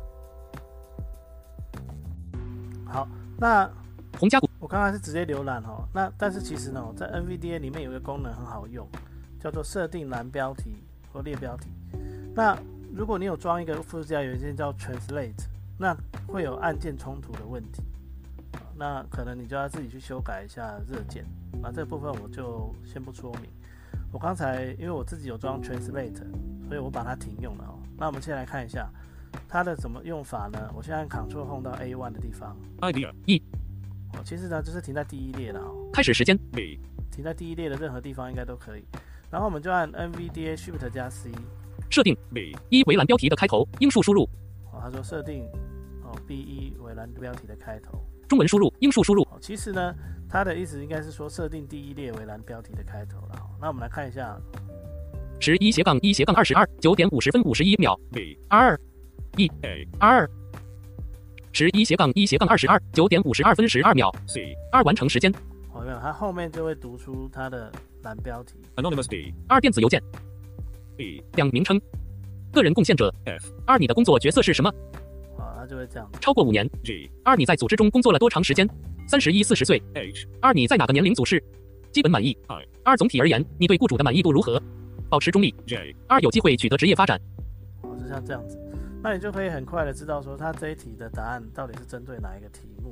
[3.39, 3.69] 那
[4.19, 8.87] 红家股我刚才是直接浏览哦，那但是其实呢，在 NVDA 里面有一个功能很好用，
[9.39, 11.69] 叫做设定蓝标题或列标题。
[12.35, 12.57] 那
[12.93, 15.45] 如果你有装一个附加元件叫 Translate，
[15.77, 15.95] 那
[16.27, 17.81] 会有按键冲突的问题。
[18.53, 21.25] 啊那可能你就要自己去修改一下热键。
[21.61, 23.49] 那这部分我就先不说明。
[24.11, 26.23] 我刚才因为我自己有装 Translate，
[26.67, 27.79] 所以我把它停用了哦。
[27.97, 28.89] 那我们先来看一下
[29.47, 30.71] 它的怎么用法呢？
[30.75, 33.11] 我现在按 Ctrl Home 到 A1 的地方，Idea.
[34.13, 35.89] 哦，其实呢就是停在第一列了哦。
[35.93, 36.79] 开始时间 B.
[37.11, 38.83] 停在第一列的任何地方应该都可以。
[39.29, 41.31] 然后我们就按 NVDA Shift 加 C，
[41.89, 42.55] 设定 B.
[42.69, 44.23] 一围栏标题的开头英数输入
[44.71, 45.43] 哦，他说设定
[46.03, 48.03] 哦 B 一围栏标题的开头。
[48.27, 49.93] 中文输入英数输入哦，其实呢，
[50.29, 53.35] 它的意思应该是说设定第一列围栏标题的开头了。
[53.35, 54.39] 哦那我们来看一下，
[55.39, 58.79] 十一斜杠一斜杠二十二九点五十分五十一秒每 R
[59.37, 59.87] A.
[59.99, 60.29] 二
[61.51, 64.55] 十一斜杠一斜杠二十二九点五十二分十二秒 C.
[64.71, 65.33] 二完成时间
[65.73, 67.71] 哦，没有，它后面就会读出它的
[68.03, 68.55] 蓝标题。
[68.75, 69.33] Anonymous D.
[69.47, 70.01] 二电子邮件
[70.97, 71.79] B 两名称
[72.51, 73.51] 个人贡献者 F.
[73.65, 74.71] 二你的工作角色是什么？
[75.37, 76.19] 好，它就会这样子。
[76.19, 77.09] 超过五年 G.
[77.23, 78.67] 二你在组织中工作了多长时间？
[79.07, 80.27] 三十一四十岁 H.
[80.41, 81.43] 二你在哪个年龄组是？
[81.91, 82.63] 基本满意 I.
[82.83, 84.61] 二总体而言，你对雇主的满意度如何？
[85.09, 85.55] 保持中立。
[85.65, 85.95] J.
[86.07, 87.19] 二有机会取得职业发展。
[87.81, 88.59] 哦，就像这样子。
[89.01, 92.91] 那你就可以很快的知道说它这一题的答案到底是针对哪一个题目。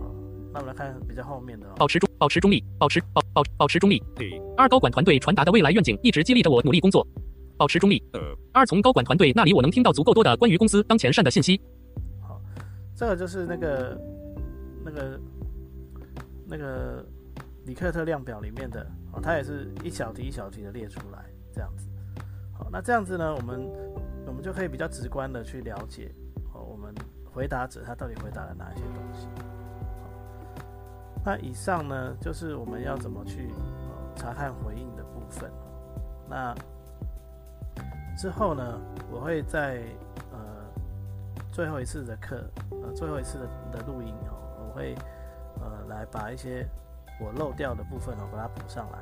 [0.00, 0.06] 啊，
[0.52, 1.74] 那我们来看比较后面的、哦。
[1.76, 4.02] 保持中，保持中立，保持保保保持中立。
[4.56, 7.06] 二高管团队传达的未来愿景一直激励着我努力工作，
[7.56, 8.02] 保持中立。
[8.12, 8.20] 二
[8.52, 11.60] 二从高管团队那里我能听到足够多的关于公司当前善的信息。
[12.20, 12.40] 好
[12.94, 14.00] 这个就是那个
[14.84, 15.20] 那个
[16.46, 17.04] 那个
[17.66, 21.88] 里克特量表里面的哦，它也是一小题一小题的列出来这样子。
[22.52, 23.60] 好，那这样子呢，我们
[23.94, 24.01] 我
[24.42, 26.12] 就可以比较直观的去了解
[26.52, 26.94] 哦，我们
[27.32, 29.28] 回答者他到底回答了哪一些东西。
[31.24, 33.48] 那以上呢就是我们要怎么去
[34.16, 35.50] 查看回应的部分。
[36.28, 36.54] 那
[38.18, 38.80] 之后呢，
[39.10, 39.82] 我会在
[40.32, 40.38] 呃
[41.50, 43.46] 最后一次的课，呃最后一次的
[43.78, 44.34] 的录音哦，
[44.66, 44.94] 我会
[45.60, 46.66] 呃来把一些
[47.20, 48.98] 我漏掉的部分哦，把它补上来，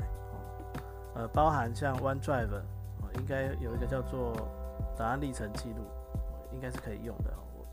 [1.15, 2.55] 呃包含像 OneDrive
[3.01, 4.35] 哦，应该有一个叫做
[4.97, 5.85] 答案历程记录，
[6.53, 7.33] 应该是可以用的。
[7.55, 7.67] 我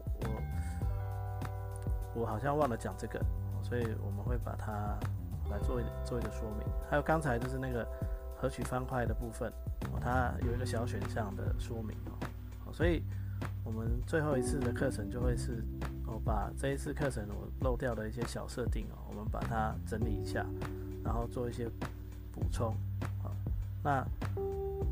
[2.16, 3.20] 我我好像忘了讲这个，
[3.64, 4.98] 所以我们会把它
[5.50, 6.68] 来做一做一个说明。
[6.90, 7.88] 还有刚才就是那个
[8.38, 9.52] 合取方块的部分，
[10.02, 11.96] 它有一个小选项的说明，
[12.72, 13.04] 所以。
[13.64, 15.62] 我们最后一次的课程就会是，
[16.06, 20.46] 我把这一次课程我漏掉的一些小设定哦，我们把它整理一下，
[21.04, 21.70] 然后做一些
[22.32, 22.74] 补充。
[23.22, 23.30] 好，
[23.84, 24.08] 那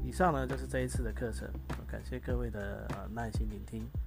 [0.04, 1.50] 以上呢就是这一次的课程，
[1.96, 4.05] 感谢各位的呃耐心聆听。